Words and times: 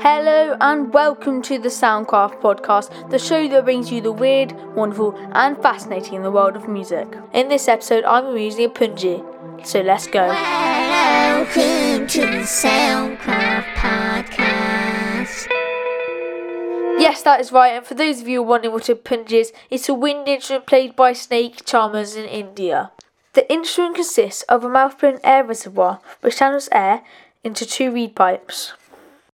Hello 0.00 0.56
and 0.60 0.94
welcome 0.94 1.42
to 1.42 1.58
the 1.58 1.68
Soundcraft 1.68 2.40
podcast, 2.40 3.10
the 3.10 3.18
show 3.18 3.48
that 3.48 3.64
brings 3.64 3.90
you 3.90 4.00
the 4.00 4.12
weird, 4.12 4.52
wonderful, 4.76 5.12
and 5.32 5.60
fascinating 5.60 6.14
in 6.14 6.22
the 6.22 6.30
world 6.30 6.54
of 6.54 6.68
music. 6.68 7.08
In 7.32 7.48
this 7.48 7.66
episode, 7.66 8.04
I'm 8.04 8.36
using 8.36 8.66
a 8.66 8.68
pungi, 8.68 9.24
so 9.66 9.80
let's 9.80 10.06
go. 10.06 10.28
Welcome 10.28 12.06
to 12.06 12.20
the 12.20 12.44
Soundcraft 12.46 13.74
Podcast. 13.74 15.48
Yes, 17.00 17.22
that 17.22 17.40
is 17.40 17.50
right. 17.50 17.70
And 17.74 17.84
for 17.84 17.94
those 17.94 18.20
of 18.20 18.28
you 18.28 18.40
wondering 18.44 18.74
what 18.74 18.88
a 18.88 18.94
pungi 18.94 19.40
is, 19.40 19.52
it's 19.68 19.88
a 19.88 19.94
wind 19.94 20.28
instrument 20.28 20.66
played 20.66 20.94
by 20.94 21.12
snake 21.12 21.64
charmers 21.64 22.14
in 22.14 22.24
India. 22.26 22.92
The 23.32 23.52
instrument 23.52 23.96
consists 23.96 24.42
of 24.42 24.62
a 24.62 24.68
mouth-blown 24.68 25.18
air 25.24 25.42
reservoir 25.42 25.98
which 26.20 26.36
channels 26.36 26.68
air 26.70 27.02
into 27.42 27.66
two 27.66 27.90
reed 27.90 28.14
pipes. 28.14 28.74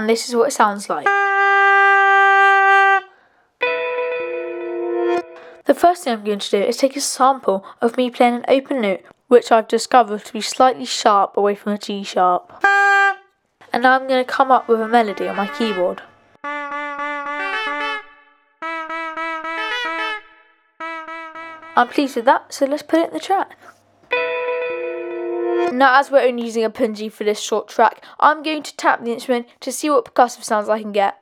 And 0.00 0.08
this 0.08 0.30
is 0.30 0.34
what 0.34 0.48
it 0.48 0.52
sounds 0.52 0.88
like. 0.88 1.04
The 5.66 5.74
first 5.74 6.04
thing 6.04 6.14
I'm 6.14 6.24
going 6.24 6.38
to 6.38 6.50
do 6.50 6.56
is 6.56 6.78
take 6.78 6.96
a 6.96 7.02
sample 7.02 7.66
of 7.82 7.98
me 7.98 8.10
playing 8.10 8.36
an 8.36 8.44
open 8.48 8.80
note, 8.80 9.02
which 9.28 9.52
I've 9.52 9.68
discovered 9.68 10.24
to 10.24 10.32
be 10.32 10.40
slightly 10.40 10.86
sharp 10.86 11.36
away 11.36 11.54
from 11.54 11.72
a 11.74 11.78
G 11.78 12.02
sharp. 12.02 12.50
And 13.74 13.82
now 13.82 13.92
I'm 13.92 14.08
going 14.08 14.24
to 14.24 14.32
come 14.32 14.50
up 14.50 14.68
with 14.68 14.80
a 14.80 14.88
melody 14.88 15.28
on 15.28 15.36
my 15.36 15.48
keyboard. 15.48 16.00
I'm 21.76 21.88
pleased 21.88 22.16
with 22.16 22.24
that, 22.24 22.54
so 22.54 22.64
let's 22.64 22.82
put 22.82 23.00
it 23.00 23.08
in 23.08 23.12
the 23.12 23.20
track. 23.20 23.58
Now, 25.72 26.00
as 26.00 26.10
we're 26.10 26.26
only 26.26 26.44
using 26.44 26.64
a 26.64 26.70
pungi 26.70 27.10
for 27.12 27.24
this 27.24 27.40
short 27.40 27.68
track, 27.68 28.04
I'm 28.18 28.42
going 28.42 28.62
to 28.64 28.76
tap 28.76 29.04
the 29.04 29.12
instrument 29.12 29.46
to 29.60 29.70
see 29.70 29.88
what 29.88 30.04
percussive 30.04 30.42
sounds 30.42 30.68
I 30.68 30.80
can 30.80 30.92
get. 30.92 31.16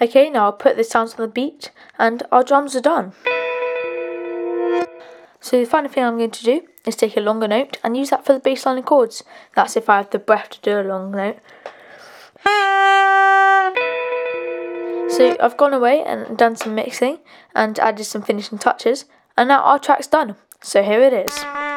Okay, 0.00 0.28
now 0.28 0.44
I'll 0.44 0.52
put 0.52 0.76
the 0.76 0.84
sounds 0.84 1.14
on 1.14 1.22
the 1.22 1.28
beat, 1.28 1.70
and 1.98 2.22
our 2.30 2.44
drums 2.44 2.76
are 2.76 2.80
done. 2.80 3.12
So 5.40 5.58
the 5.58 5.64
final 5.64 5.90
thing 5.90 6.04
I'm 6.04 6.18
going 6.18 6.30
to 6.30 6.44
do 6.44 6.62
is 6.86 6.96
take 6.96 7.16
a 7.16 7.20
longer 7.20 7.48
note 7.48 7.78
and 7.82 7.96
use 7.96 8.10
that 8.10 8.26
for 8.26 8.34
the 8.34 8.40
bass 8.40 8.66
line 8.66 8.76
and 8.76 8.86
chords. 8.86 9.24
That's 9.56 9.76
if 9.76 9.88
I 9.88 9.96
have 9.96 10.10
the 10.10 10.18
breath 10.18 10.50
to 10.50 10.60
do 10.60 10.80
a 10.80 10.86
long 10.86 11.10
note. 11.10 11.38
So 15.10 15.36
I've 15.40 15.56
gone 15.56 15.72
away 15.72 16.02
and 16.04 16.36
done 16.36 16.56
some 16.56 16.74
mixing 16.74 17.20
and 17.54 17.78
added 17.78 18.04
some 18.04 18.22
finishing 18.22 18.58
touches, 18.58 19.06
and 19.36 19.48
now 19.48 19.62
our 19.62 19.78
track's 19.78 20.06
done. 20.06 20.36
So 20.64 20.82
here 20.82 21.02
it 21.02 21.12
is. 21.12 21.73